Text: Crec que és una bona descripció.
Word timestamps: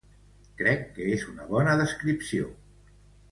Crec 0.61 0.87
que 0.95 1.09
és 1.17 1.27
una 1.33 1.45
bona 1.53 1.77
descripció. 1.83 2.49